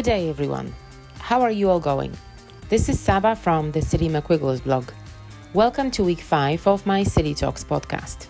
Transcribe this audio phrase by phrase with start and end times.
[0.00, 0.74] Good day, everyone.
[1.18, 2.16] How are you all going?
[2.70, 4.92] This is Saba from the Silly McWiggles blog.
[5.52, 8.28] Welcome to week five of my Silly Talks podcast.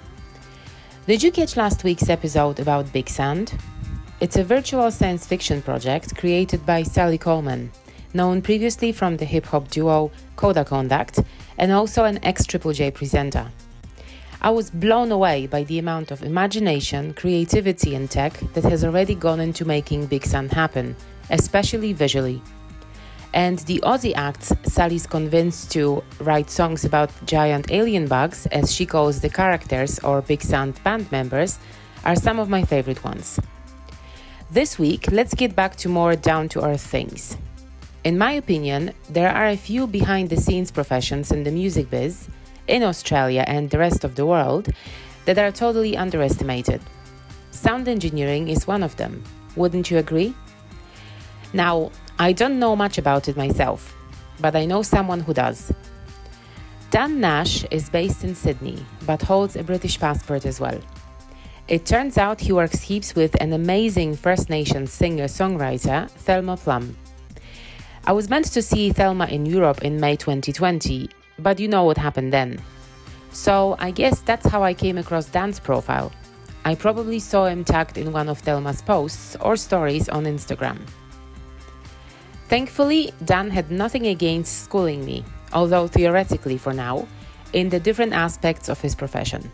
[1.07, 3.57] Did you catch last week's episode about Big Sound?
[4.19, 7.71] It's a virtual science fiction project created by Sally Coleman,
[8.15, 11.21] known previously from the hip hop duo Coda Conduct
[11.57, 13.47] and also an ex Triple J presenter.
[14.43, 19.15] I was blown away by the amount of imagination, creativity, and tech that has already
[19.15, 20.97] gone into making Big Sound happen,
[21.31, 22.43] especially visually.
[23.33, 28.85] And the Aussie acts Sally's convinced to write songs about giant alien bugs, as she
[28.85, 31.59] calls the characters or Big Sound band members,
[32.05, 33.39] are some of my favorite ones.
[34.51, 37.37] This week, let's get back to more down to earth things.
[38.03, 42.29] In my opinion, there are a few behind the scenes professions in the music biz
[42.67, 44.71] in Australia and the rest of the world
[45.27, 46.81] that are totally underestimated.
[47.51, 49.23] Sound engineering is one of them.
[49.55, 50.35] Wouldn't you agree?
[51.53, 53.97] Now, I don't know much about it myself,
[54.41, 55.73] but I know someone who does.
[56.91, 60.81] Dan Nash is based in Sydney, but holds a British passport as well.
[61.69, 66.97] It turns out he works heaps with an amazing First Nations singer songwriter, Thelma Plum.
[68.07, 71.97] I was meant to see Thelma in Europe in May 2020, but you know what
[71.97, 72.61] happened then.
[73.31, 76.11] So I guess that's how I came across Dan's profile.
[76.65, 80.79] I probably saw him tagged in one of Thelma's posts or stories on Instagram.
[82.51, 87.07] Thankfully, Dan had nothing against schooling me, although theoretically for now,
[87.53, 89.53] in the different aspects of his profession.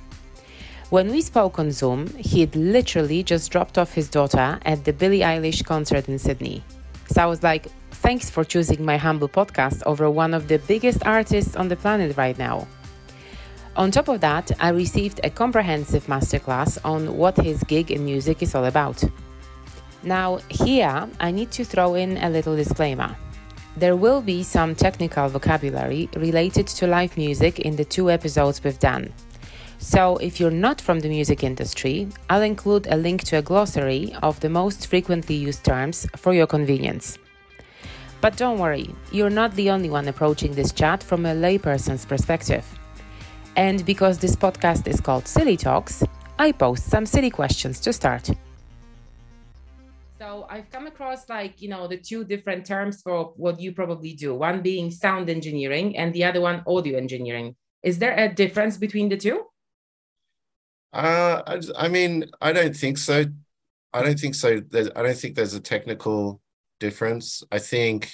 [0.89, 5.21] When we spoke on Zoom, he'd literally just dropped off his daughter at the Billie
[5.21, 6.65] Eilish concert in Sydney.
[7.09, 11.05] So I was like, thanks for choosing my humble podcast over one of the biggest
[11.05, 12.67] artists on the planet right now.
[13.77, 18.43] On top of that, I received a comprehensive masterclass on what his gig in music
[18.43, 19.05] is all about.
[20.07, 23.17] Now, here I need to throw in a little disclaimer.
[23.77, 28.79] There will be some technical vocabulary related to live music in the two episodes we've
[28.79, 29.13] done.
[29.79, 34.15] So, if you're not from the music industry, I'll include a link to a glossary
[34.23, 37.19] of the most frequently used terms for your convenience.
[38.21, 42.65] But don't worry, you're not the only one approaching this chat from a layperson's perspective.
[43.57, 46.05] And because this podcast is called Silly Talks,
[46.39, 48.31] I post some silly questions to start.
[50.19, 54.15] So I've come across like, you know, the two different terms for what you probably
[54.15, 57.55] do, one being sound engineering and the other one audio engineering.
[57.83, 59.43] Is there a difference between the two?
[60.93, 63.27] Uh, I, I mean, I don't think so.
[63.93, 64.61] I don't think so.
[64.61, 66.41] There's, I don't think there's a technical
[66.81, 67.43] difference.
[67.53, 68.11] I think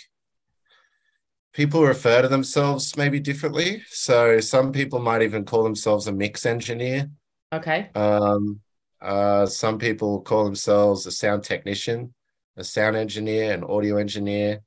[1.52, 3.82] people refer to themselves maybe differently.
[3.88, 7.08] So some people might even call themselves a mix engineer.
[7.52, 7.91] Okay.
[7.94, 8.60] Um,
[9.02, 12.14] uh, some people call themselves a sound technician,
[12.56, 14.60] a sound engineer, an audio engineer.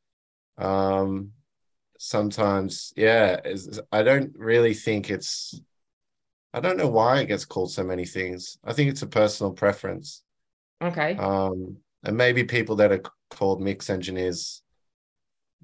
[0.57, 1.31] Um,
[1.97, 3.39] sometimes, yeah,
[3.91, 5.59] I don't really think it's.
[6.53, 8.57] I don't know why it gets called so many things.
[8.63, 10.23] I think it's a personal preference.
[10.81, 11.15] Okay.
[11.17, 14.61] Um, and maybe people that are called mix engineers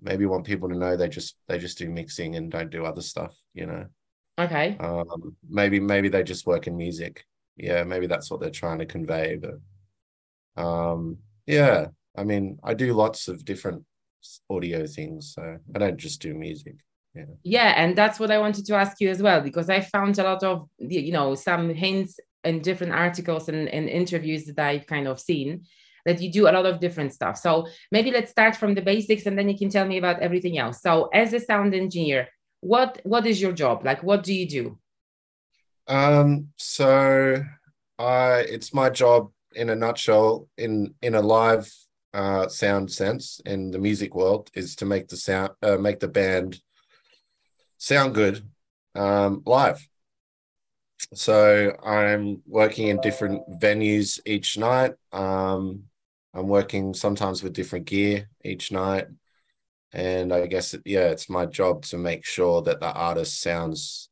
[0.02, 3.02] maybe want people to know they just they just do mixing and don't do other
[3.02, 3.36] stuff.
[3.54, 3.86] You know.
[4.40, 4.78] Okay.
[4.80, 7.26] Um, maybe maybe they just work in music
[7.58, 9.38] yeah, maybe that's what they're trying to convey.
[9.38, 13.84] But um, yeah, I mean, I do lots of different
[14.50, 16.76] audio things, so I don't just do music.
[17.14, 17.26] Yeah.
[17.44, 20.24] yeah, and that's what I wanted to ask you as well because I found a
[20.24, 25.08] lot of you know some hints in different articles and, and interviews that I've kind
[25.08, 25.66] of seen
[26.06, 27.38] that you do a lot of different stuff.
[27.38, 30.58] So maybe let's start from the basics and then you can tell me about everything
[30.58, 30.82] else.
[30.82, 32.28] So as a sound engineer,
[32.62, 33.84] what what is your job?
[33.84, 34.80] Like what do you do?
[35.92, 37.44] Um, so
[38.00, 41.70] I it's my job in a nutshell in in a live
[42.14, 46.08] uh, sound sense in the music world is to make the sound uh, make the
[46.08, 46.62] band
[47.78, 48.42] sound good
[48.96, 49.86] um, live.
[51.14, 54.94] So I'm working in different venues each night.
[55.12, 55.84] Um,
[56.34, 59.08] I'm working sometimes with different gear each night,
[59.92, 64.08] and I guess yeah, it's my job to make sure that the artist sounds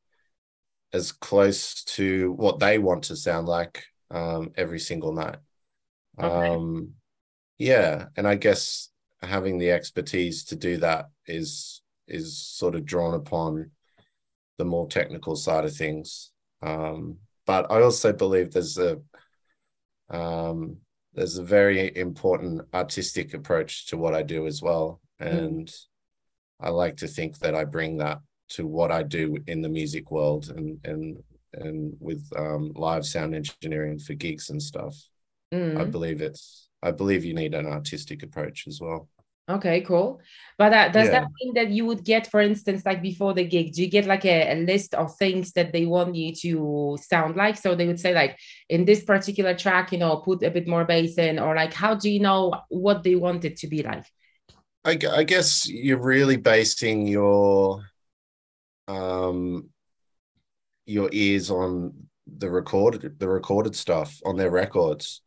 [0.94, 5.38] as close to what they want to sound like um, every single night.
[6.20, 6.50] Okay.
[6.50, 6.94] Um,
[7.58, 8.90] yeah, and I guess
[9.22, 13.72] having the expertise to do that is is sort of drawn upon
[14.58, 16.32] the more technical side of things.
[16.62, 19.00] Um, but I also believe there's a
[20.10, 20.78] um,
[21.14, 25.28] there's a very important artistic approach to what I do as well, mm.
[25.28, 25.86] and mm.
[26.60, 28.20] I like to think that I bring that
[28.50, 31.18] to what I do in the music world and and
[31.54, 34.96] and with um, live sound engineering for gigs and stuff.
[35.54, 35.80] Mm.
[35.82, 39.10] I believe it's I believe you need an artistic approach as well.
[39.50, 40.22] Okay, cool.
[40.60, 41.22] But uh, does Yeah.
[41.22, 44.06] that mean that you would get, for instance, like before the gig, do you get
[44.06, 47.58] like a, a list of things that they want you to sound like?
[47.58, 48.38] So they would say, like,
[48.70, 51.96] in this particular track, you know, put a bit more bass in, or like, how
[51.96, 54.06] do you know what they want it to be like?
[54.86, 57.89] I, I guess you're really basing your
[58.90, 59.70] um
[60.86, 61.94] your ears on
[62.28, 65.22] the recorded the recorded stuff on their records.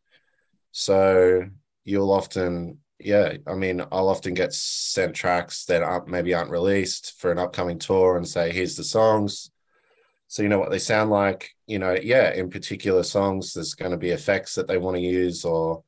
[0.71, 1.45] So
[1.85, 7.19] you'll often yeah, I mean, I'll often get sent tracks that aren't maybe aren't released
[7.19, 9.51] for an upcoming tour and say, here's the songs.
[10.27, 11.51] So you know what they sound like.
[11.67, 15.01] You know, yeah, in particular songs, there's going to be effects that they want to
[15.01, 15.83] use, or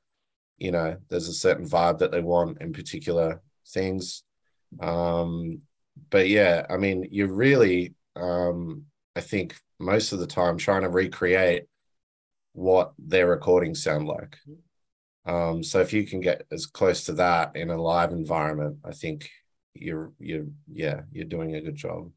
[0.58, 4.24] you know, there's a certain vibe that they want in particular things.
[4.82, 5.62] Um,
[6.10, 8.84] but yeah, I mean, you're really, um,
[9.16, 11.66] I think most of the time trying to recreate
[12.54, 14.38] what their recordings sound like.
[15.26, 18.92] Um, so if you can get as close to that in a live environment, I
[18.92, 19.30] think
[19.74, 22.12] you're you're yeah, you're doing a good job.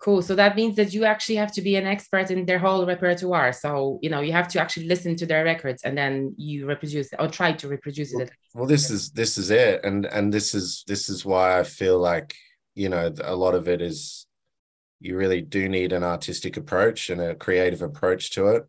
[0.00, 0.22] Cool.
[0.22, 3.52] So that means that you actually have to be an expert in their whole repertoire.
[3.52, 7.08] So, you know, you have to actually listen to their records and then you reproduce
[7.18, 8.30] or try to reproduce it.
[8.54, 11.98] Well, this is this is it, and and this is this is why I feel
[11.98, 12.34] like
[12.78, 14.26] you know a lot of it is
[15.00, 18.62] you really do need an artistic approach and a creative approach to it.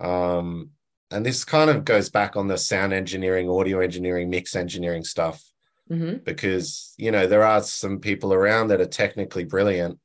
[0.00, 0.70] Um,
[1.10, 5.42] and this kind of goes back on the sound engineering, audio engineering, mix engineering stuff
[5.90, 6.22] Mhm.
[6.24, 9.98] because you know there are some people around that are technically brilliant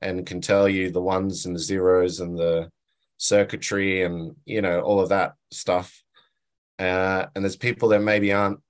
[0.00, 2.70] and can tell you the ones and the zeros and the
[3.18, 6.02] circuitry and you know all of that stuff
[6.78, 8.60] uh, and there's people that maybe aren't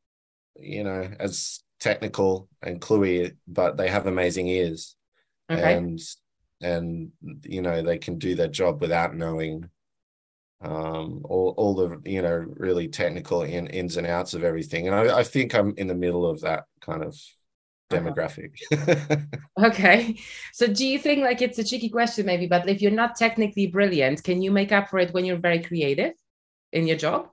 [0.56, 4.96] you know as technical and cluey but they have amazing ears
[5.50, 5.82] Okay.
[5.82, 6.00] and
[6.62, 7.12] and
[7.44, 9.68] you know they can do their job without knowing
[10.60, 14.96] um all, all the you know really technical in, ins and outs of everything and
[14.96, 17.16] I, I think i'm in the middle of that kind of
[17.90, 18.18] Uh-huh.
[18.18, 18.54] demographic
[19.60, 20.18] Okay.
[20.52, 23.66] So do you think like it's a tricky question maybe, but if you're not technically
[23.66, 26.12] brilliant, can you make up for it when you're very creative
[26.72, 27.30] in your job?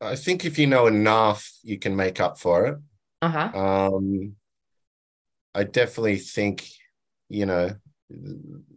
[0.00, 2.78] i think if you know enough you can make up for it
[3.22, 3.56] Uh-huh.
[3.56, 4.34] um
[5.54, 6.66] i definitely think
[7.28, 7.70] you know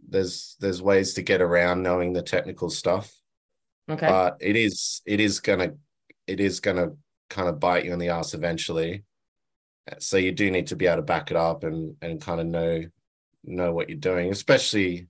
[0.08, 3.12] there's there's ways to get around knowing the technical stuff
[3.88, 4.06] Okay.
[4.06, 5.72] but it is it is gonna
[6.26, 6.88] it is gonna
[7.28, 9.04] kind of bite you in the ass eventually
[9.98, 12.46] so you do need to be able to back it up and and kind of
[12.46, 12.82] know
[13.44, 15.06] know what you're doing especially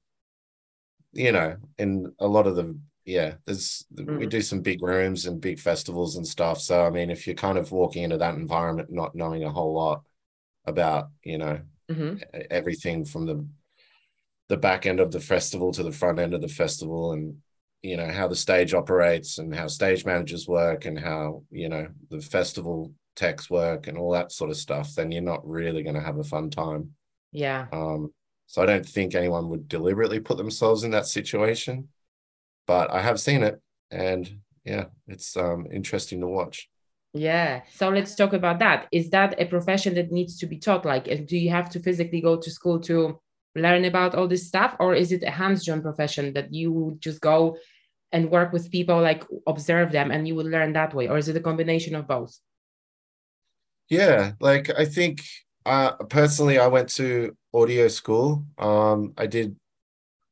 [1.13, 3.87] you know in a lot of the yeah there's
[4.17, 4.29] we Mhm.
[4.29, 7.59] do some big rooms and big festivals and stuff so i mean if you're kind
[7.59, 10.05] of walking into that environment not knowing a whole lot
[10.67, 13.47] about you know hmm e- everything from the
[14.49, 17.37] the back end of the festival to the front end of the festival and
[17.83, 21.89] you know how the stage operates and how stage managers work and how you know
[22.11, 25.95] the festival techs work and all that sort of stuff then you're not really going
[25.95, 26.91] to have a fun time
[27.33, 27.69] Yeah.
[27.73, 28.13] um
[28.47, 31.89] so i don't think anyone would deliberately put themselves in that situation
[32.67, 33.61] but i have seen it
[33.91, 36.69] and yeah it's um interesting to watch
[37.15, 37.63] Yeah.
[37.73, 38.89] So let's talk about that.
[38.93, 40.85] Is that a profession that needs to be taught?
[40.85, 43.21] Like, do you have to physically go to school to
[43.55, 44.77] learn about all this stuff?
[44.79, 47.57] Or is it a hands-on profession that you would just go
[48.13, 51.09] and work with people, like observe them and you would learn that way?
[51.09, 52.39] Or is it a combination of both?
[53.89, 55.23] Yeah, like I think
[55.65, 58.47] uh personally I went to audio school.
[58.59, 59.57] Um I did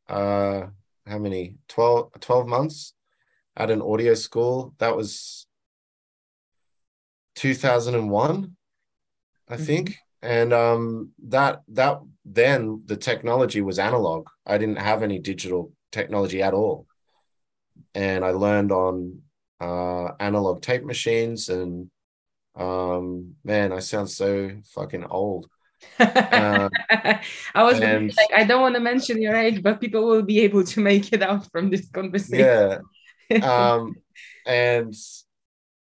[0.09, 0.69] uh
[1.07, 2.95] how many 12 12 months
[3.57, 4.75] at an audio school.
[4.79, 5.47] That was
[7.37, 8.57] 2001,
[9.49, 9.67] I Mhm.
[9.67, 9.97] think.
[10.23, 14.29] And um that that then the technology was analog.
[14.47, 16.87] I didn't have any digital technology at all.
[17.95, 19.23] And I learned on
[19.61, 21.91] uh analog tape machines and
[22.57, 25.49] um, man, I sound so fucking old.
[25.99, 26.69] Uh,
[27.55, 30.41] I was and- like, I don't want to mention your age, but people will be
[30.41, 32.47] able to make it out from this conversation.
[32.47, 32.79] Yeah.
[33.43, 33.95] Um,
[34.47, 34.95] and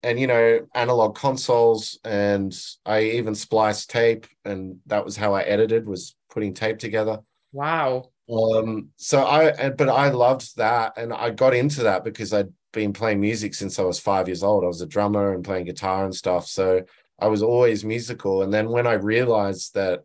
[0.01, 2.53] and you know, analog consoles, and
[2.85, 7.19] I even spliced tape, and that was how I edited was putting tape together.
[7.51, 8.09] wow.
[8.31, 12.93] Um, so I, but I loved that, and I got into that because I'd been
[12.93, 14.63] playing music since I was five years old.
[14.63, 16.83] I was a drummer and playing guitar and stuff, so
[17.19, 18.41] I was always musical.
[18.41, 20.03] And then when I realized that,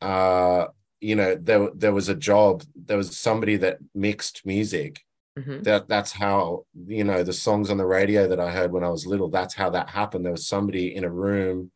[0.00, 0.66] uh,
[1.00, 5.00] you know, there there was a job, there was somebody that mixed music.
[5.38, 5.62] Mhm.
[5.64, 8.88] That that's how you know the songs on the radio that I heard when I
[8.90, 9.28] was little.
[9.30, 10.24] That's how that happened.
[10.24, 11.70] There was somebody in a room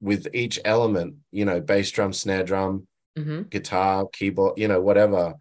[0.00, 2.86] with each element, you know, bass drum, snare drum,
[3.18, 3.48] Mhm.
[3.48, 5.34] guitar, keyboard, you know, whatever,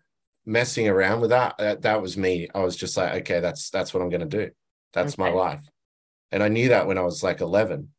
[0.45, 2.47] messing around with that, that, that was me.
[2.55, 4.51] I was just like, okay, that's that's what I'm gonna do.
[4.93, 5.61] That's my life.
[6.31, 7.93] And I knew that when I was like 11.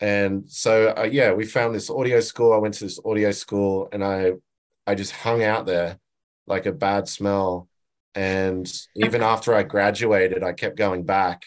[0.00, 2.52] And so uh, yeah, we found this audio school.
[2.52, 4.32] I went to this audio school, and I
[4.86, 5.98] I just hung out there
[6.46, 7.68] like a bad smell.
[8.14, 11.42] And even after I graduated, I kept going back.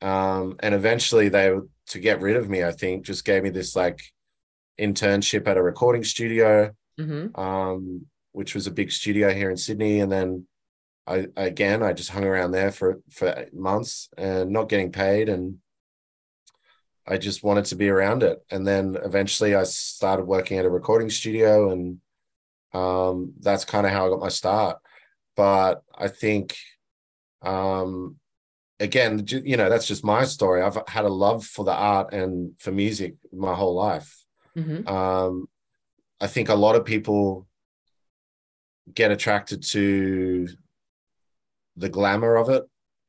[0.00, 1.54] Um, and eventually, they
[1.88, 4.00] to get rid of me, I think, just gave me this like
[4.80, 7.40] internship at a recording studio, Mm-hmm.
[7.40, 10.00] um, which was a big studio here in Sydney.
[10.00, 10.46] And then
[11.06, 15.56] I again, I just hung around there for for months and not getting paid, and
[17.06, 18.38] I just wanted to be around it.
[18.50, 21.98] And then eventually, I started working at a recording studio, and
[22.72, 24.78] um, that's kind of how I got my start.
[25.36, 26.56] But I think,
[27.42, 28.16] um,
[28.78, 30.62] again, you know, that's just my story.
[30.62, 34.18] I've had a love for the art and for music my whole life
[34.56, 34.86] Mm-hmm.
[34.86, 35.48] um,
[36.20, 37.46] I think a lot of people
[38.92, 40.46] get attracted to
[41.76, 42.64] the glamour of it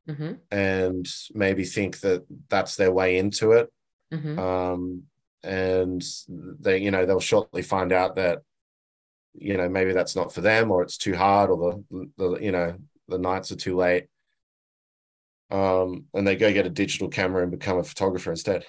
[0.08, 0.34] Mm-hmm.
[0.52, 3.72] and maybe think that that's their way into it.
[4.13, 4.39] Mm-hmm.
[4.39, 5.03] Um,
[5.43, 8.39] and they, you know, they'll shortly find out that,
[9.34, 12.51] you know, maybe that's not for them or it's too hard or the, the you
[12.51, 12.75] know,
[13.08, 14.08] the nights are too late.
[15.51, 18.65] Um, and they go get a digital camera and become a photographer instead.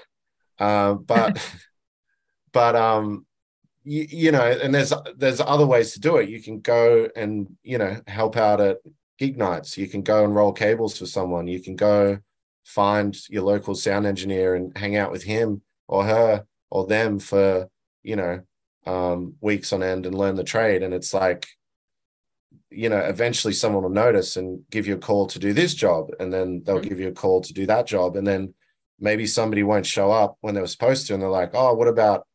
[0.59, 1.41] Um, but,
[2.53, 3.27] but, um,
[3.85, 6.29] you, you know, and there's there's other ways to do it.
[6.29, 8.79] You can go and you know help out at
[9.19, 9.77] gig nights.
[9.77, 11.47] You can go and roll cables for someone.
[11.47, 12.19] You can go
[12.65, 17.69] find your local sound engineer and hang out with him or her or them for
[18.03, 18.41] you know
[18.87, 20.83] um, weeks on end and learn the trade.
[20.83, 21.47] And it's like,
[22.71, 26.11] you know, eventually someone will notice and give you a call to do this job,
[26.21, 26.89] and then they'll Mhm.
[26.89, 28.55] give you a call to do that job, and then
[28.99, 31.89] maybe somebody won't show up when they were supposed to, and they're like, oh, what
[31.89, 32.27] about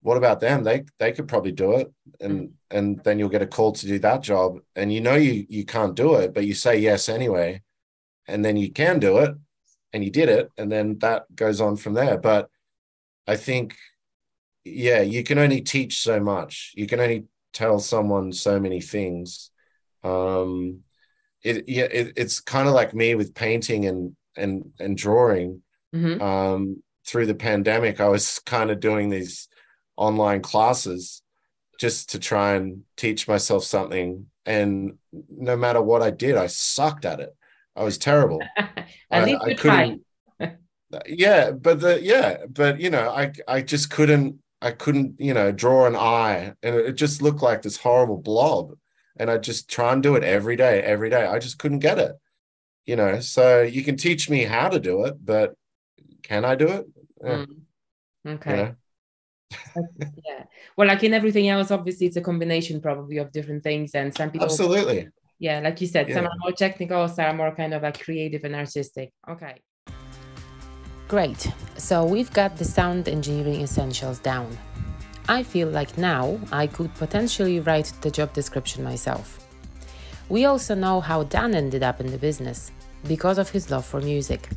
[0.00, 0.64] what about them?
[0.64, 3.98] They they could probably do it, and and then you'll get a call to do
[4.00, 7.62] that job, and you know you you can't do it, but you say yes anyway,
[8.28, 9.34] and then you can do it,
[9.92, 12.18] and you did it, and then that goes on from there.
[12.18, 12.48] But
[13.26, 13.76] I think,
[14.64, 16.72] yeah, you can only teach so much.
[16.74, 19.50] You can only tell someone so many things.
[20.02, 20.80] Um,
[21.42, 25.62] it yeah, it, it's kind of like me with painting and and and drawing
[25.94, 26.22] Mm-hmm.
[26.22, 29.48] um, through the pandemic, I was kind of doing these
[29.96, 31.22] online classes
[31.78, 34.26] just to try and teach myself something.
[34.46, 37.34] And no matter what I did, I sucked at it.
[37.76, 38.40] I was terrible.
[38.56, 38.76] At
[39.10, 40.00] I- least I you tried.
[41.06, 45.52] yeah, but the yeah, but you know, I I just couldn't I couldn't you know
[45.52, 48.72] draw an eye, and it just looked like this horrible blob.
[49.18, 51.26] And I just try and do it every day, every day.
[51.26, 52.12] I just couldn't get it,
[52.86, 53.20] you know.
[53.20, 55.54] So you can teach me how to do it, but
[56.22, 56.86] can I do it?
[57.24, 57.46] Yeah, Mm.
[58.26, 58.56] you Okay.
[58.56, 58.76] know?
[60.24, 60.44] Yeah.
[60.76, 63.94] Well, like in everything else, obviously it's a combination probably of different things.
[63.94, 65.08] And some people, Absolutely.
[65.42, 68.44] Yeah, like you said, some are more technical, some are more kind of like creative
[68.44, 69.10] and artistic.
[69.28, 69.60] Okay.
[71.08, 71.50] Great.
[71.76, 74.56] So we've got the sound engineering essentials down.
[75.28, 79.44] I feel like now I could potentially write the job description myself.
[80.28, 82.70] We also know how Dan ended up in the business
[83.08, 84.48] because of his love for music.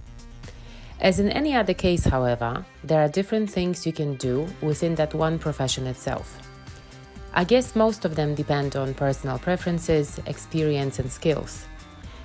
[1.01, 5.15] As in any other case, however, there are different things you can do within that
[5.15, 6.45] one profession itself.
[7.36, 11.65] I guess most of them depend on personal preferences, experience, and skills.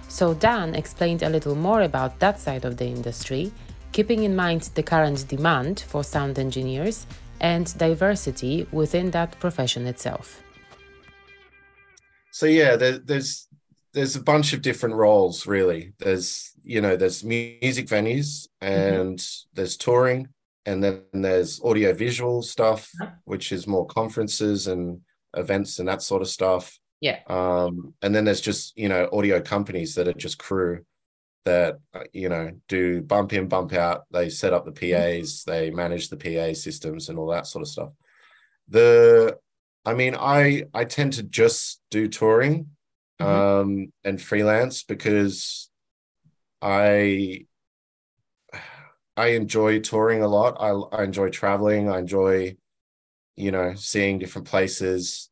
[0.08, 3.52] So, Dan explained a little more about that side of the industry,
[3.92, 7.06] keeping in mind the current demand for sound engineers
[7.40, 10.42] and diversity within that profession itself.
[12.30, 13.48] So yeah, there, there's
[13.92, 15.92] there's a bunch of different roles really.
[15.98, 19.00] There's you know there's music venues mm-hmm.
[19.00, 20.28] and there's touring
[20.66, 22.90] and then there's audio visual stuff
[23.24, 25.00] which is more conferences and
[25.36, 26.78] events and that sort of stuff.
[27.00, 27.20] Yeah.
[27.28, 30.84] Um, and then there's just you know audio companies that are just crew
[31.46, 34.04] that uh, you know do bump in bump out.
[34.10, 37.68] They set up the PAs, they manage the PA systems and all that sort of
[37.68, 37.90] stuff.
[38.68, 39.38] The
[39.86, 42.66] I mean, I I tend to just do touring
[43.20, 43.26] Mhm.
[43.26, 45.70] um and freelance because
[46.62, 47.46] I
[49.20, 50.56] I enjoy touring a lot.
[50.60, 51.88] I I enjoy traveling.
[51.90, 52.56] I enjoy
[53.36, 55.30] you know seeing different places.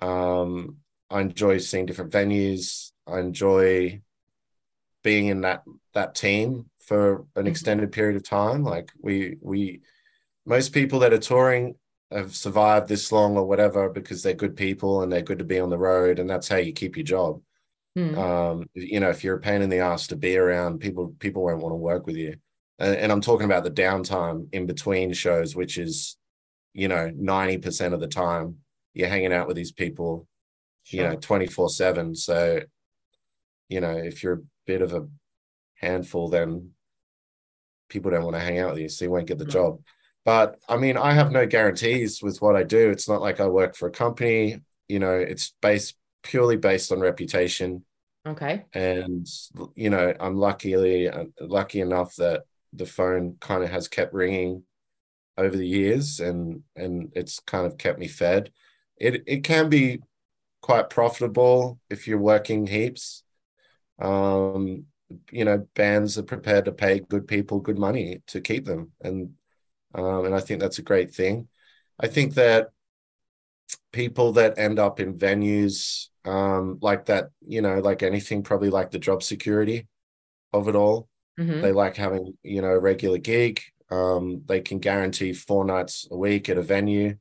[0.00, 0.78] Um
[1.10, 2.92] I enjoy seeing different venues.
[3.06, 4.02] I enjoy
[5.02, 5.62] being in that
[5.94, 7.48] that team for an Mhm.
[7.48, 8.64] extended period of time.
[8.64, 9.82] Like we we
[10.46, 11.76] most people that are touring
[12.10, 15.60] have survived this long or whatever because they're good people and they're good to be
[15.60, 17.42] on the road and that's how you keep your job
[17.96, 18.14] Hmm.
[18.18, 21.42] um you know if you're a pain in the ass to be around people people
[21.44, 22.36] won't want to work with you
[22.78, 26.16] and, and i'm talking about the downtime in between shows which is
[26.72, 28.56] you know 90% of the time
[28.94, 30.26] you're hanging out with these people
[30.86, 32.60] you know 24 7 so
[33.68, 35.06] you know if you're a bit of a
[35.76, 36.70] handful then
[37.88, 39.50] people don't want to hang out with you, so you won't get the Mhm.
[39.52, 39.80] job.
[40.24, 42.90] But I mean, I have no guarantees with what I do.
[42.90, 44.62] It's not like I work for a company.
[44.88, 47.84] You know, it's based purely based on reputation,
[48.26, 48.64] Okay.
[48.72, 49.26] and
[49.74, 51.10] you know, I'm luckily
[51.40, 54.64] lucky enough that the phone kind of has kept ringing
[55.36, 58.52] over the years, and and it's kind of kept me fed.
[58.96, 60.00] It it can be
[60.60, 63.24] quite profitable if you're working heaps.
[64.00, 64.86] Um,
[65.30, 69.32] you know, bands are prepared to pay good people good money to keep them, and
[69.94, 71.48] um, and I think that's a great thing.
[72.00, 72.68] I think that
[73.92, 78.90] people that end up in venues um, like that, you know, like anything, probably like
[78.90, 79.86] the job security
[80.52, 81.08] of it all.
[81.38, 83.62] Hmm They like having, you know, a regular gig.
[83.90, 87.18] Um, they can guarantee four nights a week at a venue.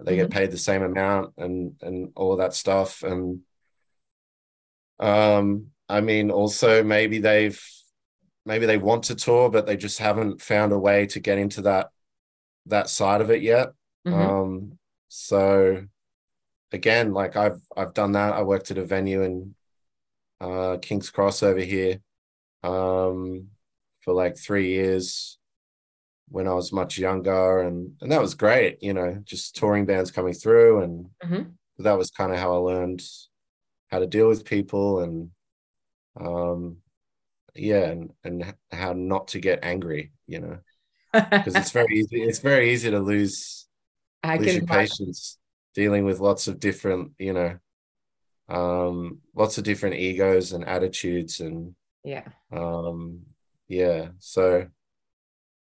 [0.00, 3.02] They get paid the same amount and and all that stuff.
[3.02, 3.42] And
[4.98, 7.60] um, I mean, also maybe they've
[8.44, 11.62] maybe they want to tour, but they just haven't found a way to get into
[11.62, 11.90] that
[12.66, 13.70] that side of it yet.
[14.04, 15.86] hmm Um, so
[16.72, 18.34] again, like I've I've done that.
[18.34, 19.56] I worked at a venue in
[20.40, 22.00] uh King's Cross over here
[22.64, 23.48] um
[24.02, 25.38] for like three years
[26.28, 30.10] when I was much younger and and that was great, you know, just touring bands
[30.10, 33.02] coming through and hmm that was kind of how I learned
[33.90, 35.30] how to deal with people and
[36.20, 36.78] um
[37.54, 40.58] yeah and and how not to get angry, you know,
[41.40, 43.66] because it's very easy it's very easy to lose
[44.22, 45.38] I lose can your patience
[45.74, 47.58] dealing with lots of different, you know,
[48.48, 51.74] um, lots of different egos and attitudes and
[52.04, 52.28] Yeah.
[52.52, 53.22] um
[53.68, 54.08] yeah.
[54.18, 54.68] So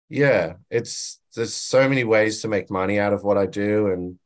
[0.09, 4.19] yeah, it's there's so many ways to make money out of what I do and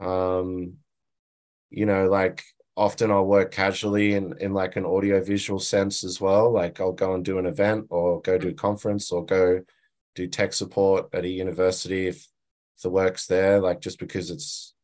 [0.00, 0.74] um
[1.70, 2.44] you know, like
[2.76, 6.52] often I'll work casually in in like an audio visual sense as well.
[6.52, 9.62] Like I'll go and do an event or go to a conference or go
[10.14, 12.26] do tech support at a university if,
[12.82, 14.74] the work's there, like just because it's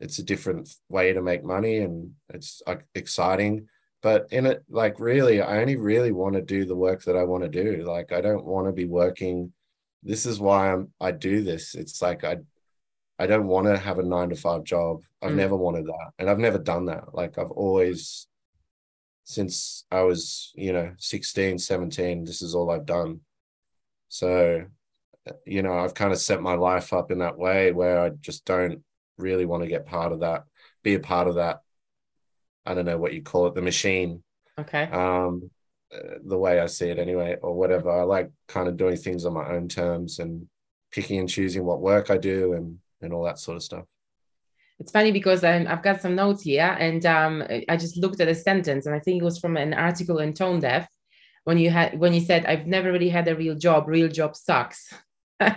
[0.00, 3.68] it's a different way to make money and it's like exciting.
[4.02, 7.22] But in it, like really, I only really want to do the work that I
[7.22, 7.84] want to do.
[7.84, 9.52] Like I don't want to be working.
[10.02, 11.74] This is why I'm I do this.
[11.74, 12.38] It's like I
[13.18, 15.02] I don't want to have a nine to five job.
[15.22, 15.36] I've Mm.
[15.36, 16.10] never wanted that.
[16.18, 17.14] And I've never done that.
[17.14, 18.26] Like I've always
[19.24, 23.20] since I was, you know, 16, 17, this is all I've done.
[24.08, 24.64] So,
[25.46, 28.44] you know, I've kind of set my life up in that way where I just
[28.44, 28.82] don't
[29.18, 30.44] really want to get part of that,
[30.82, 31.60] be a part of that.
[32.64, 34.22] I don't know what you call it, the machine.
[34.58, 34.84] Okay.
[34.84, 35.50] Um,
[35.94, 37.90] uh, the way I see it anyway, or whatever.
[37.90, 40.48] I like kind of doing things on my own terms and
[40.90, 43.84] picking and choosing what work I do and and all that sort of stuff.
[44.78, 48.28] It's funny because um, I've got some notes here, and um, I just looked at
[48.28, 50.88] a sentence, and I think it was from an article in Tone Deaf
[51.44, 53.88] when you had when you said, "I've never really had a real job.
[53.88, 54.92] Real job sucks."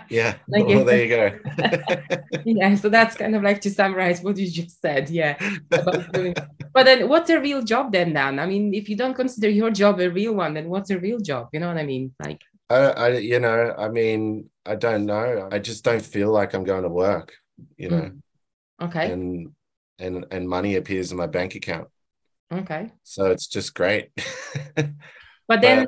[0.08, 0.34] Yeah.
[0.48, 1.38] Like well, there you go.
[2.44, 5.10] yeah, so that's kind of like to summarize what you just said.
[5.10, 5.36] Yeah.
[5.70, 8.12] But then, what's a real job then?
[8.12, 10.98] Dan, I mean, if you don't consider your job a real one, then what's a
[10.98, 11.48] real job?
[11.52, 12.14] You know what I mean?
[12.22, 15.48] Like, I, I, you know, I mean, I don't know.
[15.50, 17.34] I just don't feel like I'm going to work,
[17.76, 18.10] you know,
[18.82, 19.52] okay, and
[19.98, 21.88] and and money appears in my bank account,
[22.52, 22.92] okay.
[23.02, 24.10] so it's just great.
[25.48, 25.86] But then,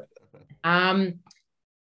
[0.62, 1.20] But um,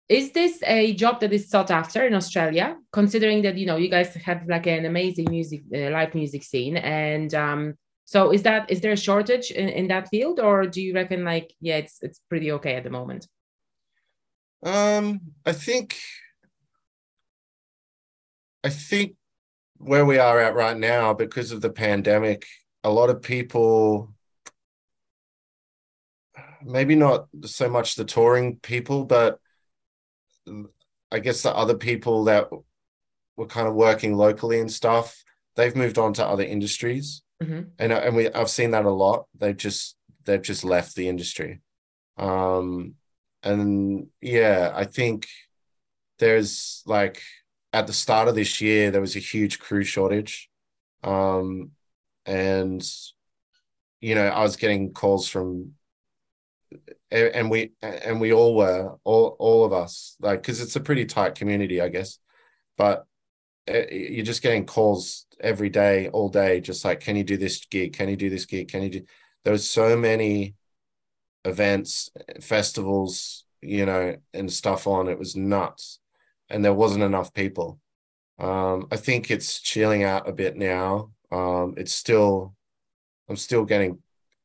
[0.10, 2.78] is this a job that is sought after in Australia?
[2.92, 6.78] Considering that you know you guys have like an amazing music, uh, live music scene,
[6.78, 7.74] and um,
[8.06, 11.26] so is that is there a shortage in, in that field, or do you reckon
[11.26, 13.28] like yeah, it's it's pretty okay at the moment?
[14.64, 15.98] um, I think,
[18.64, 19.16] I think
[19.78, 22.46] where we are at right now, because of the pandemic,
[22.84, 24.14] a lot of people,
[26.64, 29.40] maybe not so much the touring people, but
[31.12, 32.50] I guess the other people that
[33.36, 35.24] were kind of working locally and stuff,
[35.56, 37.22] they've moved on to other industries.
[37.42, 37.72] Mhm.
[37.78, 39.28] And and we I've seen that a lot.
[39.36, 41.62] They've just they've just left the industry.
[42.18, 42.96] Um
[43.44, 45.28] and yeah, I think
[46.20, 47.22] there's like
[47.72, 50.50] at the start of this year there was a huge crew shortage.
[51.04, 51.72] Um
[52.26, 52.84] and
[54.02, 55.74] you know, I was getting calls from
[57.12, 61.06] and we and we all were all all of us like because it's a pretty
[61.06, 62.20] tight community i guess.
[62.78, 63.06] But
[63.70, 67.66] uh, you're just getting calls every day all day just like can you do this
[67.66, 67.94] gig?
[67.94, 68.70] Can you do this gig?
[68.70, 69.02] Can you do
[69.44, 70.56] there was so many
[71.46, 72.10] events
[72.42, 76.00] festivals you know and stuff on it was nuts.
[76.50, 77.80] And there wasn't enough people.
[78.40, 81.12] Um i think it's chilling out a bit now.
[81.32, 82.56] Um it's still
[83.30, 84.00] i'm still getting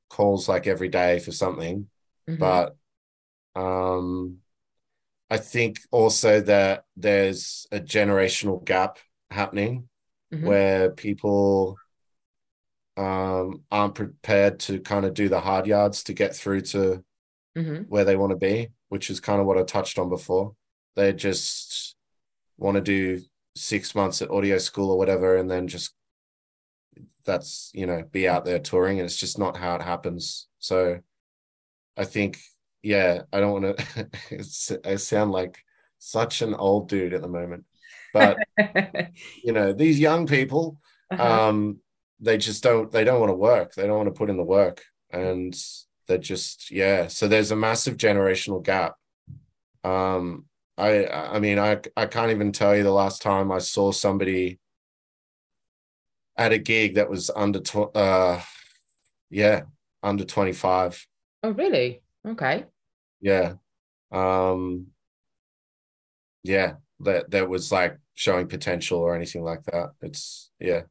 [0.09, 1.89] calls like every day for something
[2.29, 2.39] Mhm.
[2.39, 2.77] but
[3.61, 4.39] um
[5.33, 8.99] I think also that there's a generational gap
[9.31, 9.89] happening
[10.31, 10.47] mm-hmm.
[10.47, 11.79] where people
[12.99, 17.03] um, aren't prepared to kind of do the hard yards to get through to
[17.57, 17.85] mm-hmm.
[17.85, 20.55] where they want to be, which is kind of what I touched on before.
[20.97, 21.97] They just
[22.59, 23.23] want to do
[23.57, 25.95] six months at audio school or whatever, and then just
[27.25, 30.49] that's you know be out there touring, and it's just not how it happens.
[30.59, 31.01] So
[31.97, 32.39] I think
[32.83, 34.81] yeah, I don't want to.
[34.85, 35.59] I sound like
[35.99, 37.65] such an old dude at the moment,
[38.13, 38.39] but
[39.45, 40.79] you know these young people.
[41.11, 41.49] Uh-huh.
[41.49, 41.81] Um,
[42.23, 44.45] they just don't they don't want to work they don't want to put in the
[44.45, 45.55] work and
[46.07, 48.95] they're just yeah so there's a massive generational gap
[49.85, 50.45] um
[50.79, 54.59] i i mean i i can't even tell you the last time i saw somebody
[56.37, 58.41] at a gig that was under tw- uh
[59.29, 59.63] yeah
[60.03, 61.07] under 25
[61.43, 62.65] oh really okay
[63.21, 63.55] yeah
[64.11, 64.87] um
[66.43, 70.83] yeah that that was like showing potential or anything like that it's yeah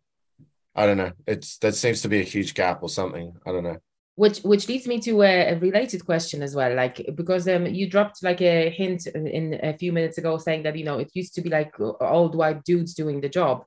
[0.75, 1.11] I don't know.
[1.27, 3.33] It's that seems to be a huge gap or something.
[3.45, 3.77] I don't know.
[4.15, 7.89] Which which leads me to a, a related question as well, like because um you
[7.89, 11.33] dropped like a hint in a few minutes ago saying that you know it used
[11.35, 13.63] to be like old white dudes doing the job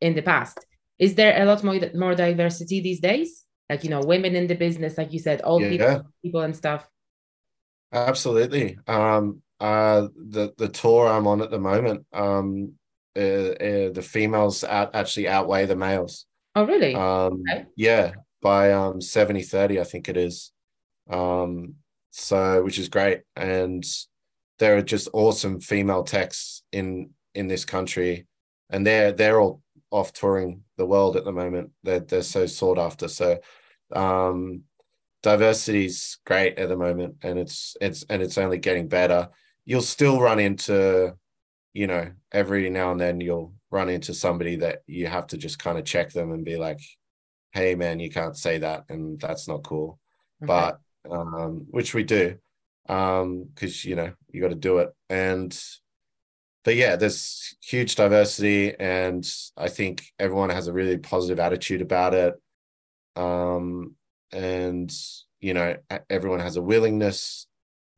[0.00, 0.58] in the past.
[0.98, 3.44] Is there a lot more more diversity these days?
[3.68, 5.68] Like you know, women in the business, like you said, old yeah.
[5.68, 6.88] people, people and stuff.
[7.92, 8.78] Absolutely.
[8.86, 12.72] Um, uh, the the tour I'm on at the moment, um,
[13.16, 16.26] uh, uh, the females out, actually outweigh the males.
[16.54, 16.94] Oh, really?
[16.94, 17.66] Um, okay.
[17.76, 20.52] Yeah, by um 70 30, I think it is.
[21.10, 21.74] Um,
[22.10, 23.22] so which is great.
[23.36, 23.84] And
[24.58, 28.26] there are just awesome female techs in in this country,
[28.70, 31.70] and they're they're all off touring the world at the moment.
[31.82, 33.08] They're they're so sought after.
[33.08, 33.38] So
[33.92, 34.62] um
[35.22, 39.28] diversity's great at the moment and it's it's and it's only getting better.
[39.64, 41.14] You'll still run into,
[41.74, 45.58] you know, every now and then you'll run into somebody that you have to just
[45.58, 46.80] kind of check them and be like,
[47.52, 49.98] hey man, you can't say that and that's not cool.
[50.42, 50.46] Okay.
[50.46, 52.38] But um, which we do.
[52.88, 54.94] Um, because you know, you got to do it.
[55.10, 55.58] And
[56.68, 59.26] but yeah, there's huge diversity and
[59.56, 62.34] I think everyone has a really positive attitude about it.
[63.16, 63.94] Um,
[64.32, 64.92] and
[65.40, 65.76] you know,
[66.10, 67.46] everyone has a willingness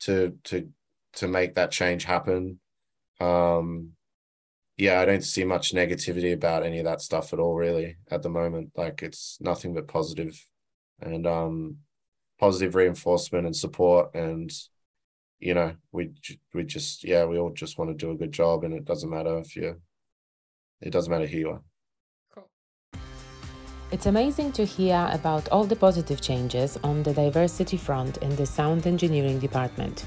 [0.02, 0.68] to to
[1.14, 2.60] to make that change happen.
[3.20, 3.94] Um,
[4.76, 8.22] yeah, I don't see much negativity about any of that stuff at all, really, at
[8.22, 8.70] the moment.
[8.76, 10.40] Like it's nothing but positive
[11.00, 11.78] and um
[12.38, 14.48] positive reinforcement and support and
[15.40, 16.10] you know, we
[16.54, 19.10] we just yeah, we all just want to do a good job and it doesn't
[19.10, 19.80] matter if you
[20.80, 21.62] it doesn't matter who you are.
[22.34, 22.48] Cool.
[23.90, 28.46] It's amazing to hear about all the positive changes on the diversity front in the
[28.46, 30.06] sound engineering department.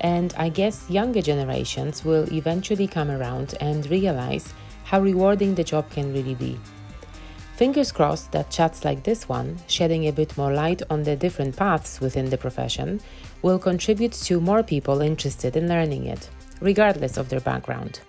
[0.00, 4.52] And I guess younger generations will eventually come around and realize
[4.84, 6.58] how rewarding the job can really be.
[7.54, 11.56] Fingers crossed that chats like this one, shedding a bit more light on the different
[11.56, 13.00] paths within the profession,
[13.42, 18.00] will contribute to more people interested in learning it, regardless of their background.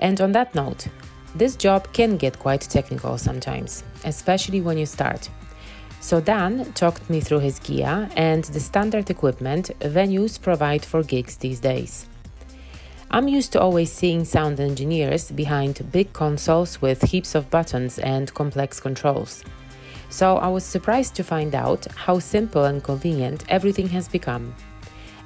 [0.00, 0.86] And on that note,
[1.34, 5.28] this job can get quite technical sometimes, especially when you start.
[6.00, 11.36] So Dan talked me through his gear and the standard equipment venues provide for gigs
[11.36, 12.06] these days.
[13.10, 18.32] I'm used to always seeing sound engineers behind big consoles with heaps of buttons and
[18.34, 19.42] complex controls.
[20.10, 24.54] So I was surprised to find out how simple and convenient everything has become.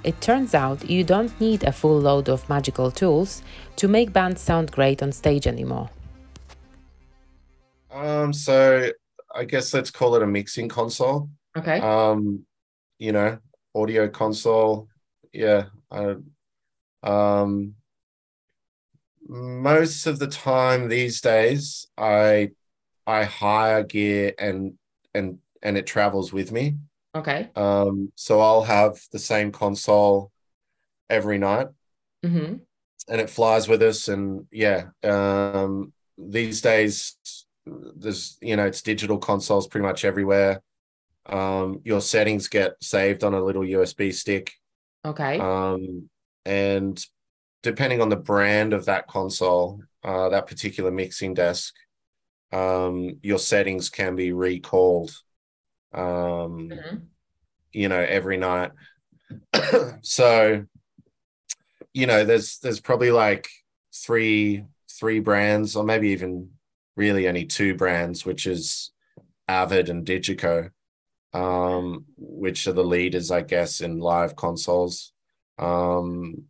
[0.05, 3.43] It turns out you don't need a full load of magical tools
[3.77, 5.89] to make bands sound great on stage anymore.
[7.93, 8.91] Um, so
[9.35, 11.31] I guess let's call it a mixing console.
[11.57, 11.79] Okay.
[11.79, 12.45] Um,
[12.99, 13.39] you know,
[13.75, 14.89] audio console.
[15.33, 15.67] Yeah.
[15.91, 16.17] I,
[17.05, 17.75] um,
[19.29, 22.51] most of the time these days, I
[23.07, 24.75] I hire gear and
[25.15, 26.77] and and it travels with me.
[27.15, 27.51] Okay.
[27.57, 30.33] Um, so I'll have the same console
[31.11, 31.69] every night,
[32.25, 32.55] mm-hmm.
[33.09, 34.09] and it flies with us.
[34.09, 37.17] And yeah, um, these days
[37.67, 40.61] there's you know it's digital consoles pretty much everywhere
[41.27, 44.53] um your settings get saved on a little usb stick
[45.05, 46.09] okay um
[46.45, 47.07] and
[47.63, 51.75] depending on the brand of that console uh that particular mixing desk
[52.53, 55.11] um your settings can be recalled
[55.95, 56.97] um mm-hmm.
[57.73, 58.73] you know every night
[60.03, 60.65] so
[61.95, 63.49] you know there's there's probably like
[63.95, 66.51] three three brands or maybe even
[66.97, 68.91] really only two brands, which is
[69.49, 70.71] Avid and DiGiCo,
[71.33, 75.13] um, which are the leaders, I guess, in live consoles.
[75.59, 76.45] Um,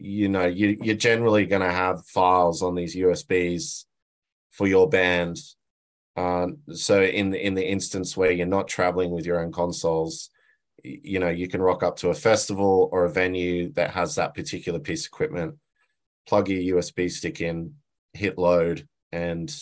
[0.00, 3.84] you know you you're generally going to have files on these USBs
[4.50, 5.38] for your band.
[6.16, 10.30] Uh, so in the in the instance where you're not traveling with your own consoles,
[10.82, 14.34] you know you can rock up to a festival or a venue that has that
[14.34, 15.56] particular piece of equipment,
[16.26, 17.74] plug your USB stick in,
[18.12, 19.54] hit load, and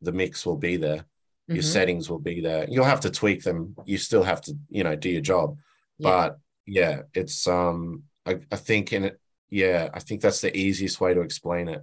[0.00, 0.98] the mix will be there.
[0.98, 1.54] Mm-hmm.
[1.54, 2.66] Your settings will be there.
[2.68, 3.74] You'll have to tweak them.
[3.84, 5.56] You still have to you know do your job,
[5.98, 6.08] yeah.
[6.08, 11.00] but yeah, it's um I, I think in it yeah, I think that's the easiest
[11.00, 11.82] way to explain it.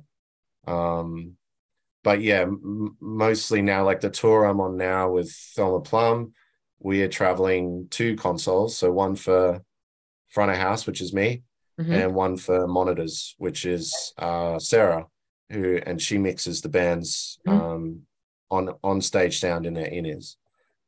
[0.66, 1.34] Um,
[2.08, 6.32] but yeah, m- mostly now, like the tour I'm on now with Thelma Plum,
[6.80, 8.78] we are traveling two consoles.
[8.78, 9.62] So one for
[10.30, 11.44] front of house, which is me,
[11.78, 11.92] mm-hmm.
[11.92, 15.08] and one for monitors, which is uh, Sarah,
[15.50, 17.60] who and she mixes the band's mm-hmm.
[17.60, 18.02] um,
[18.50, 20.38] on on stage sound in their in ears.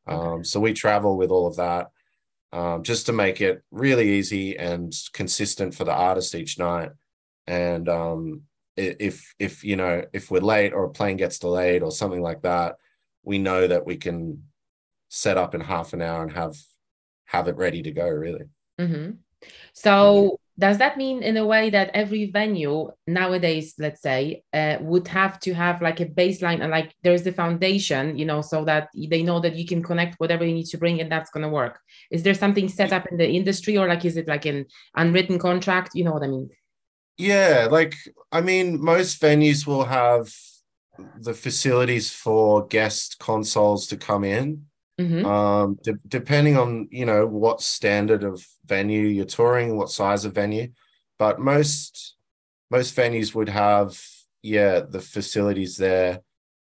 [0.08, 0.46] Um.
[0.46, 1.88] So we travel with all of that
[2.54, 6.92] um, just to make it really easy and consistent for the artist each night.
[7.46, 8.44] And um,
[8.80, 12.42] if if you know if we're late or a plane gets delayed or something like
[12.44, 12.76] that,
[13.24, 14.44] we know that we can
[15.10, 16.56] set up in half an hour and have
[17.26, 18.08] have it ready to go.
[18.08, 18.46] Really.
[18.80, 19.12] Mm-hmm.
[19.74, 25.08] So does that mean in a way that every venue nowadays let's say uh, would
[25.08, 28.90] have to have like a baseline and like there's the foundation you know so that
[28.94, 31.50] they know that you can connect whatever you need to bring and that's going to
[31.50, 31.80] work
[32.12, 34.66] is there something set up in the industry or like is it like an
[34.96, 36.50] unwritten contract you know what i mean
[37.20, 37.96] yeah like
[38.32, 40.34] i mean most venues will have
[41.22, 44.66] the facilities for guest consoles to come in
[45.00, 45.26] Mm-hmm.
[45.26, 50.36] Um, de- depending on you know what standard of venue you're touring, what size of
[50.36, 50.68] venue,
[51.18, 52.16] but most
[52.70, 53.98] most venues would have
[54.42, 56.20] yeah the facilities there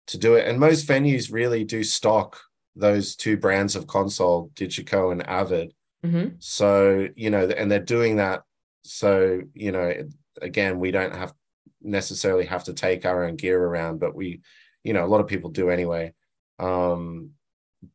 [0.07, 2.39] to do it, and most venues really do stock
[2.77, 5.73] those two brands of console, DiGiCo and Avid.
[6.05, 6.35] Mm-hmm.
[6.39, 8.43] So you know, and they're doing that.
[8.85, 9.93] So you know,
[10.41, 11.33] again, we don't have
[11.81, 14.41] necessarily have to take our own gear around, but we,
[14.83, 16.13] you know, a lot of people do anyway.
[16.59, 17.31] Um,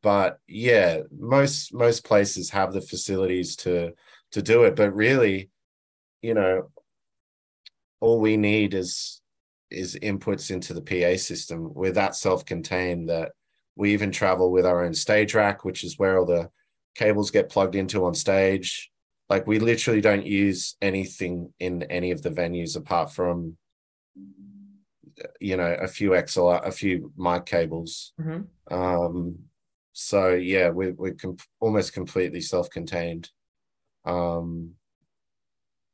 [0.03, 3.93] but yeah, most most places have the facilities to
[4.33, 4.77] to do it.
[4.77, 5.51] But really,
[6.23, 6.71] you know,
[8.01, 9.21] all we need is
[9.71, 11.73] is inputs into the PA system.
[11.75, 13.33] We're that self-contained that
[13.77, 16.51] we even travel with our own stage rack, which is where all the
[16.95, 18.91] cables get plugged into on stage.
[19.29, 23.57] Like we literally don't use anything in any of the venues apart from
[25.41, 28.13] you know a few XLR, a few mic cables.
[28.21, 28.75] Mm-hmm.
[28.75, 29.39] Um,
[29.93, 33.31] so yeah, we're we're com- almost completely self-contained,
[34.05, 34.73] um,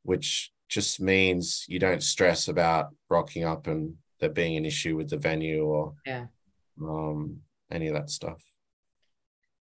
[0.03, 5.11] which just means you don't stress about rocking up and there being an issue with
[5.11, 6.27] the venue or yeah,
[6.81, 7.39] um,
[7.71, 8.43] any of that stuff.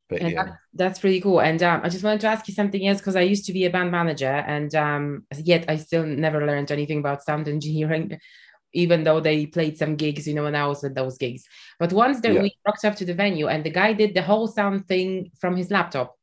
[0.10, 1.40] But and yeah, that, that's pretty cool.
[1.40, 3.66] And um, I just wanted to ask you something else because I used to be
[3.66, 8.20] a band manager, and um, yet I still never learned anything about sound engineering
[8.74, 11.46] even though they played some gigs, you know, and I was at those gigs.
[11.80, 12.42] But once that yeah.
[12.42, 15.56] we rocked up to the venue and the guy did the whole sound thing from
[15.56, 16.19] his laptop.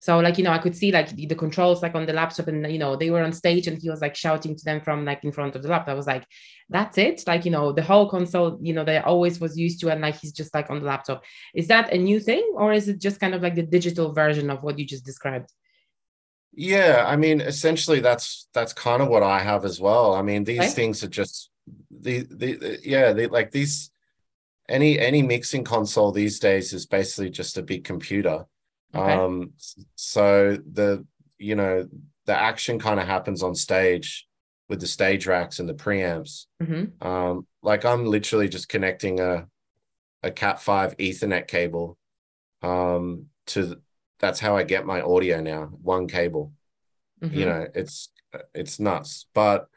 [0.00, 2.46] So like, you know, I could see like the, the controls like on the laptop
[2.48, 5.04] and you know, they were on stage and he was like shouting to them from
[5.04, 5.88] like in front of the laptop.
[5.88, 6.24] I was like,
[6.68, 7.24] that's it.
[7.26, 10.16] Like, you know, the whole console, you know, they always was used to and like
[10.16, 11.24] he's just like on the laptop.
[11.54, 14.50] Is that a new thing or is it just kind of like the digital version
[14.50, 15.52] of what you just described?
[16.54, 20.14] Yeah, I mean, essentially that's that's kind of what I have as well.
[20.14, 20.68] I mean, these okay.
[20.70, 21.50] things are just
[21.90, 23.90] the, the, the yeah they like these
[24.68, 28.44] any any mixing console these days is basically just a big computer
[28.94, 29.12] okay.
[29.12, 29.52] um
[29.94, 31.04] so the
[31.38, 31.86] you know
[32.26, 34.26] the action kind of happens on stage
[34.68, 37.06] with the stage racks and the preamps mm-hmm.
[37.06, 39.46] um like i'm literally just connecting a
[40.22, 41.96] a cat 5 ethernet cable
[42.62, 43.80] um to
[44.18, 46.52] that's how i get my audio now one cable
[47.22, 47.38] mm-hmm.
[47.38, 48.10] you know it's
[48.54, 49.68] it's nuts but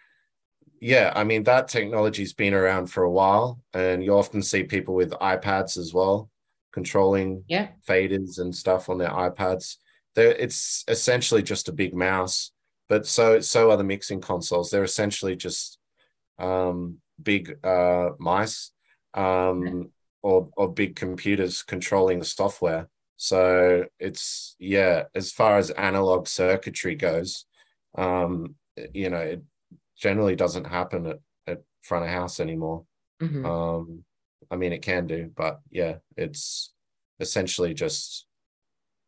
[0.81, 4.95] yeah, I mean that technology's been around for a while, and you often see people
[4.95, 6.30] with iPads as well,
[6.71, 7.69] controlling yeah.
[7.87, 9.77] faders and stuff on their iPads.
[10.15, 12.51] They're, it's essentially just a big mouse,
[12.89, 14.69] but so so are the mixing consoles.
[14.69, 15.77] They're essentially just
[16.39, 18.71] um, big uh, mice
[19.13, 19.83] um, yeah.
[20.21, 22.89] or or big computers controlling the software.
[23.17, 27.45] So it's yeah, as far as analog circuitry goes,
[27.97, 28.55] um,
[28.93, 29.43] you know, it,
[29.97, 32.83] generally doesn't happen at, at front of house anymore.
[33.21, 33.45] Mm-hmm.
[33.45, 34.03] Um,
[34.51, 36.73] I mean, it can do, but yeah, it's
[37.21, 38.25] essentially just,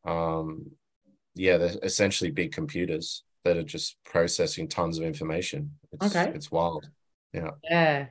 [0.06, 0.72] um,
[1.36, 5.72] yeah, they're essentially big computers that are just processing tons of information.
[5.92, 6.32] It's, okay.
[6.34, 6.90] It's wild.
[7.34, 7.52] Yeah.
[7.70, 8.06] Yeah.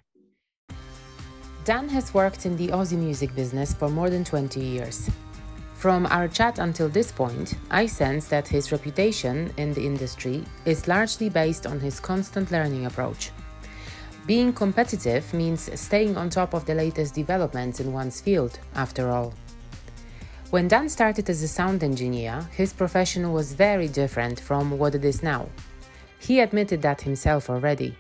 [1.64, 5.08] Dan has worked in the Aussie music business for more than 20 years.
[5.74, 10.86] From our chat until this point, I sense that his reputation in the industry is
[10.86, 13.30] largely based on his constant learning approach.
[14.24, 19.34] Being competitive means staying on top of the latest developments in one's field, after all.
[20.50, 25.04] When Dan started as a sound engineer, his profession was very different from what it
[25.04, 25.48] is now.
[26.20, 27.96] He admitted that himself already.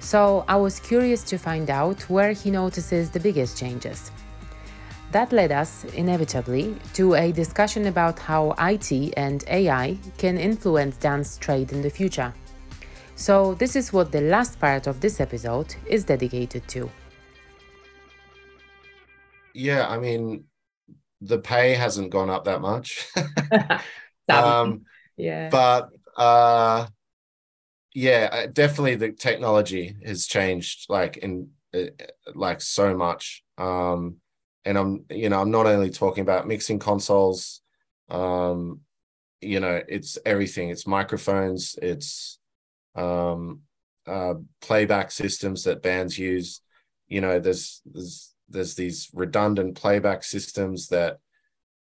[0.00, 4.10] So I was curious to find out where he notices the biggest changes.
[5.12, 11.36] That led us, inevitably, to a discussion about how IT and AI can influence Dan's
[11.36, 12.34] trade in the future.
[13.22, 16.90] So, this is what the last part of this episode is dedicated to.
[19.54, 20.46] Yeah, I mean,
[21.20, 23.06] the pay hasn't gone up that much.
[24.28, 25.50] um, yeah.
[25.50, 26.88] But uh,
[27.94, 31.94] yeah, uh, definitely the technology has changed like in uh,
[32.34, 33.44] like so much.
[33.56, 34.16] Um,
[34.64, 37.60] and I'm you know I'm not only talking about mixing consoles,
[38.08, 38.80] um,
[39.40, 40.70] you know it's everything.
[40.70, 41.76] It's microphones.
[41.80, 42.40] It's
[42.94, 43.60] um,
[44.06, 46.60] uh, playback systems that bands use.
[47.08, 51.18] You know, there's there's there's these redundant playback systems that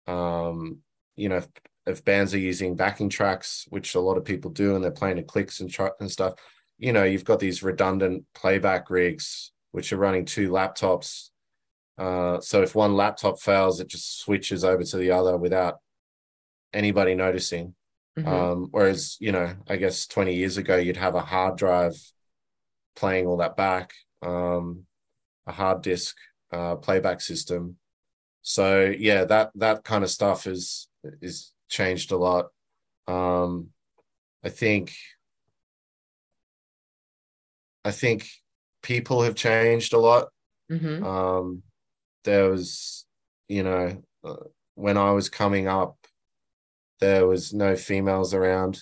[0.07, 0.79] um,
[1.17, 1.49] you know if,
[1.87, 5.17] if bands are using backing tracks, which a lot of people do, and they're playing
[5.17, 6.35] the clicks and tr- and stuff.
[6.79, 11.29] You know, you've got these redundant playback rigs which are running two laptops
[11.99, 15.79] uh, so if one laptop fails, it just switches over to the other without
[16.73, 17.75] anybody noticing.
[18.19, 18.29] Mm-hmm.
[18.29, 21.97] Um, whereas, you know, I guess 20 years ago, you'd have a hard drive
[22.97, 24.85] playing all that back, um,
[25.47, 26.17] a hard disk
[26.53, 27.77] uh, playback system.
[28.43, 30.89] So yeah, that that kind of stuff is
[31.21, 32.47] is changed a lot.
[33.07, 33.69] Um,
[34.43, 34.95] I think
[37.85, 38.27] I think
[38.83, 40.29] people have changed a lot.
[40.71, 41.05] Mm-hmm.
[41.05, 41.63] Um,
[42.25, 43.07] there was,
[43.49, 44.37] you know, uh,
[44.75, 45.98] when I was coming up,
[47.01, 48.81] there was no females around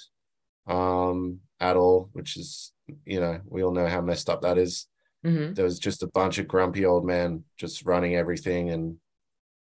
[0.66, 2.72] um, at all, which is,
[3.04, 4.86] you know, we all know how messed up that is.
[5.24, 5.54] Mm-hmm.
[5.54, 8.96] There was just a bunch of grumpy old men just running everything, and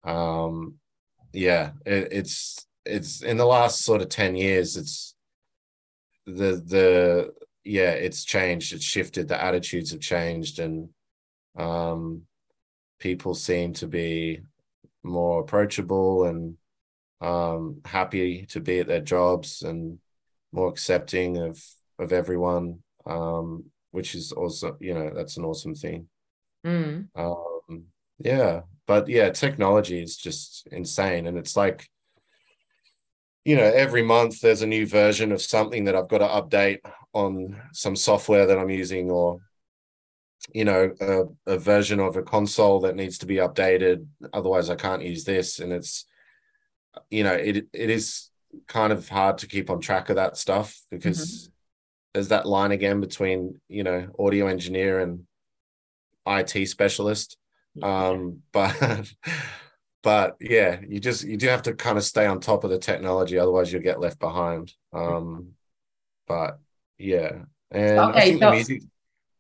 [0.05, 0.75] um,
[1.33, 5.15] yeah, it, it's it's in the last sort of ten years, it's
[6.27, 7.33] the the
[7.65, 10.91] yeah, it's changed, it's shifted, the attitudes have changed, and
[11.57, 12.23] um,
[12.99, 14.41] people seem to be
[15.03, 16.57] more approachable and
[17.21, 19.99] um, happy to be at their jobs and
[20.53, 21.63] more accepting of
[21.99, 26.09] of everyone, um, which is also you know that's an awesome thing.
[26.67, 27.09] Mm.
[27.15, 27.85] Um,
[28.19, 31.89] yeah, but yeah, technology is just insane, and it's like
[33.45, 36.81] you know every month there's a new version of something that I've got to update
[37.13, 39.41] on some software that I'm using or
[40.53, 44.75] you know a, a, version of a console that needs to be updated otherwise i
[44.75, 46.05] can't use this and it's
[47.11, 48.31] you know it it is
[48.67, 51.51] kind of hard to keep on track of that stuff because mm-hmm.
[52.15, 55.25] there's that line again between you know audio engineer and
[56.27, 57.37] it specialist
[57.75, 58.09] yeah.
[58.09, 59.13] um but
[60.03, 62.79] but yeah you just you do have to kind of stay on top of the
[62.79, 65.49] technology otherwise you'll get left behind um
[66.27, 66.59] but
[66.99, 68.83] yeah and okay, i think so- the music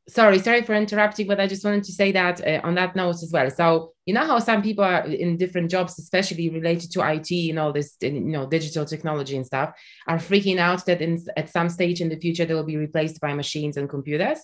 [0.06, 3.22] sorry sorry for interrupting but i just wanted to say that uh, on that note
[3.22, 3.50] as well.
[3.50, 7.58] So you know how some people are in different jobs especially related to it and
[7.58, 9.74] all this you know digital technology and stuff
[10.06, 13.20] are freaking out that in, at some stage in the future they will be replaced
[13.20, 14.38] by machines and computers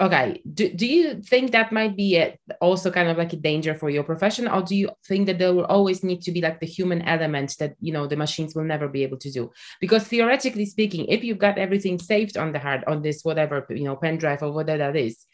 [0.00, 3.74] okay do, do you think that might be a, also kind of like a danger
[3.74, 6.60] for your profession or do you think that there will always need to be like
[6.60, 9.50] the human element that you know the machines will never be able to do?
[9.80, 13.84] Because theoretically speaking if you've got everything saved on the hard on this whatever you
[13.84, 15.24] know pen drive or whatever that is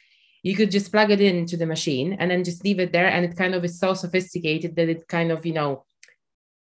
[0.44, 3.24] you could just plug it into the machine and then just leave it there and
[3.24, 5.84] it kind of is so sophisticated that it kind of you know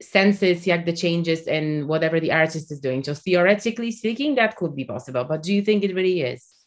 [0.01, 3.03] senses like the changes in whatever the artist is doing.
[3.03, 6.58] So theoretically speaking that could be possible but do you think it really is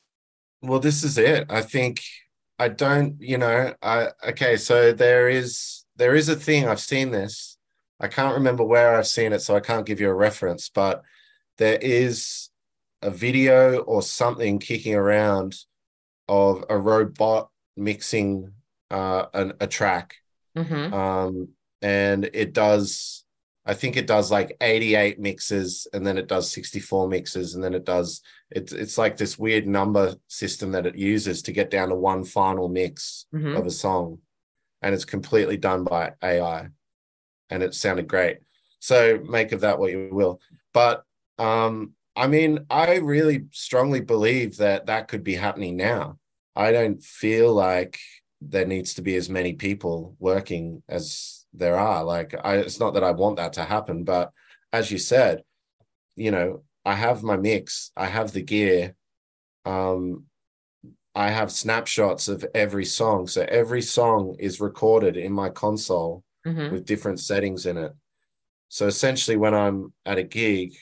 [0.63, 1.47] well, this is it.
[1.51, 2.03] I think
[2.59, 7.11] I don't, you know, I okay, so there is there is a thing I've seen
[7.11, 7.59] this.
[8.01, 11.03] I can't remember where I've seen it, so I can't give you a reference, but
[11.59, 12.49] there is
[13.03, 15.57] a video or something kicking around
[16.29, 18.53] of a robot mixing
[18.91, 20.17] uh, an, a track.
[20.57, 20.95] Mm-hmm.
[20.95, 21.49] Um,
[21.81, 23.22] and it does
[23.65, 27.75] I think it does like 88 mixes and then it does 64 mixes and then
[27.75, 31.91] it does it's it's like this weird number system that it uses to get down
[31.91, 33.57] to one final mix mm-hmm.
[33.57, 34.19] of a song
[34.83, 36.69] and it's completely done by AI
[37.51, 38.39] and it sounded great.
[38.81, 40.41] So make of that what you will.
[40.75, 41.05] But
[41.39, 46.19] um I mean I really strongly believe that that could be happening now.
[46.57, 48.01] I don't feel like
[48.41, 52.05] there needs to be as many people working as there are.
[52.05, 54.33] Like I it's not that I want that to happen, but
[54.73, 55.43] as you said,
[56.17, 58.95] you know, I have my mix, I have the gear,
[59.65, 60.27] um,
[61.15, 63.27] I have snapshots of every song.
[63.27, 66.73] So every song is recorded in my console Mhm.
[66.73, 67.93] with different settings in it.
[68.69, 70.75] So essentially, when I'm at a gig,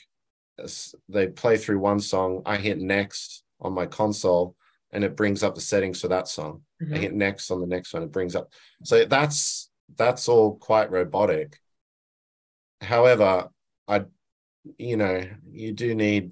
[1.09, 4.55] they play through one song, I hit next on my console,
[4.91, 6.63] and it brings up the settings for that song.
[6.81, 7.01] I Mhm.
[7.01, 8.53] hit next on the next one, it brings up.
[8.83, 11.59] So that's that's all quite robotic.
[12.81, 13.49] However,
[13.87, 14.05] I,
[14.77, 16.31] you know, you do need,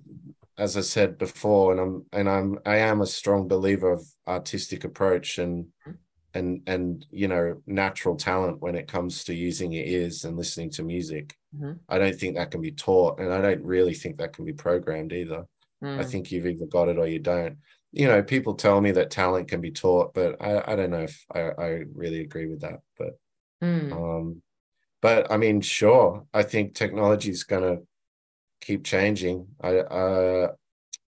[0.57, 4.83] as I said before, and I'm and I'm I am a strong believer of artistic
[4.83, 5.67] approach and
[6.33, 10.69] and and you know natural talent when it comes to using your ears and listening
[10.71, 11.35] to music.
[11.55, 11.79] Mhm.
[11.89, 14.53] I don't think that can be taught, and I don't really think that can be
[14.53, 15.45] programmed either.
[15.81, 16.11] I Mm.
[16.11, 17.57] think you've either got it or you don't.
[17.91, 21.03] You know, people tell me that talent can be taught, but I, I don't know
[21.03, 22.81] if I, I really agree with that.
[22.97, 23.17] But
[23.61, 23.91] Mm.
[23.91, 24.41] um,
[25.01, 27.77] but I mean, sure, I think technology is gonna
[28.61, 29.47] keep changing.
[29.61, 30.51] I uh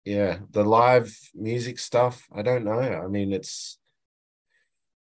[0.05, 2.79] yeah, the live music stuff, I don't know.
[2.79, 3.79] I mean, it's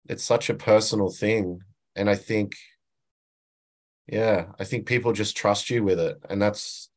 [0.09, 1.61] it's such a personal thing.
[1.95, 2.57] And I think
[4.07, 6.19] yeah, I think people just trust you with it.
[6.31, 6.91] And that's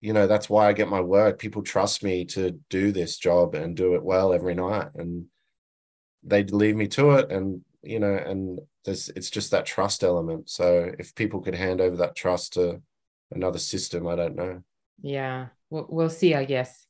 [0.00, 1.38] you know, that's why I get my work.
[1.38, 4.88] People trust me to do this job and do it well every night.
[4.96, 5.26] And
[6.24, 10.50] they leave me to it and you know, and there's it's just that trust element.
[10.50, 12.80] So if people could hand over that trust to
[13.30, 14.62] another system, I don't know.
[15.00, 16.86] Yeah, we'll, we'll see, I guess.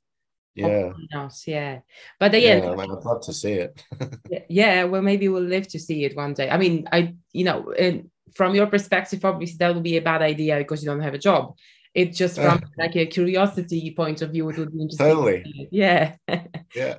[0.54, 0.92] Yeah.
[1.10, 1.80] Not, yeah.
[2.20, 3.82] But again, Yeah, I mean, I'd love to see it.
[4.48, 6.50] yeah, well, maybe we'll live to see it one day.
[6.50, 10.22] I mean, I, you know, and from your perspective, obviously that would be a bad
[10.22, 11.54] idea because you don't have a job.
[11.94, 15.06] It just from like a curiosity point of view, it would be interesting.
[15.06, 15.68] to Totally.
[15.70, 16.16] Yeah.
[16.74, 16.96] yeah.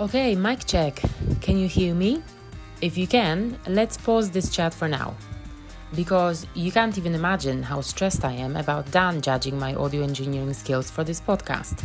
[0.00, 1.02] Okay, mic check.
[1.40, 2.22] Can you hear me?
[2.80, 5.16] If you can, let's pause this chat for now.
[5.96, 10.54] Because you can't even imagine how stressed I am about Dan judging my audio engineering
[10.54, 11.82] skills for this podcast.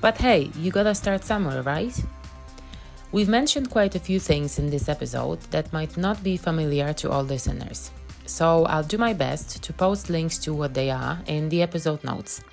[0.00, 2.00] But hey, you gotta start somewhere, right?
[3.10, 7.10] We've mentioned quite a few things in this episode that might not be familiar to
[7.10, 7.90] all listeners.
[8.26, 12.04] So I'll do my best to post links to what they are in the episode
[12.04, 12.44] notes.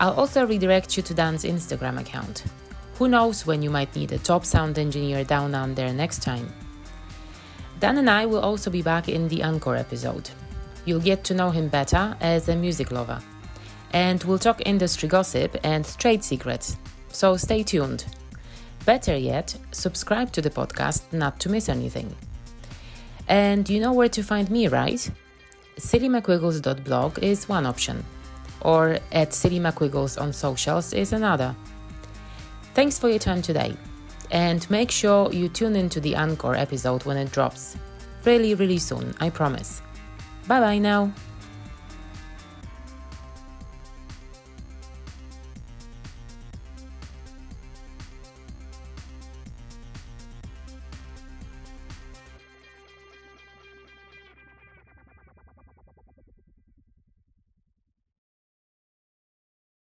[0.00, 2.42] I'll also redirect you to Dan's Instagram account.
[2.96, 6.52] Who knows when you might need a top sound engineer down under next time?
[7.80, 10.30] Dan and I will also be back in the Encore episode.
[10.84, 13.20] You'll get to know him better as a music lover.
[13.92, 16.76] And we'll talk industry gossip and trade secrets.
[17.08, 18.04] So stay tuned.
[18.84, 22.14] Better yet, subscribe to the podcast not to miss anything.
[23.28, 25.10] And you know where to find me, right?
[25.78, 28.04] sillymcwiggles.blog is one option,
[28.60, 31.56] or at SillyMcWiggles on socials is another.
[32.74, 33.76] Thanks for your time today,
[34.32, 37.76] and make sure you tune into the Encore episode when it drops.
[38.24, 39.80] Really, really soon, I promise.
[40.48, 41.12] Bye bye now.